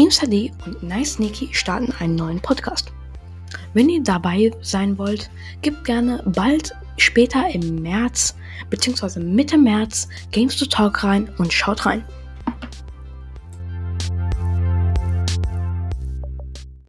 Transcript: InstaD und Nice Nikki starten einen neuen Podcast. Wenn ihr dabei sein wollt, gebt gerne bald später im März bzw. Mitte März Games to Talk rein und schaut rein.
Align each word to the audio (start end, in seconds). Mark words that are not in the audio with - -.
InstaD 0.00 0.50
und 0.64 0.82
Nice 0.82 1.18
Nikki 1.18 1.50
starten 1.52 1.92
einen 1.98 2.14
neuen 2.14 2.40
Podcast. 2.40 2.90
Wenn 3.74 3.90
ihr 3.90 4.02
dabei 4.02 4.50
sein 4.62 4.96
wollt, 4.96 5.30
gebt 5.60 5.84
gerne 5.84 6.22
bald 6.24 6.72
später 6.96 7.50
im 7.50 7.82
März 7.82 8.34
bzw. 8.70 9.20
Mitte 9.20 9.58
März 9.58 10.08
Games 10.32 10.56
to 10.56 10.64
Talk 10.64 11.04
rein 11.04 11.28
und 11.36 11.52
schaut 11.52 11.84
rein. 11.84 12.02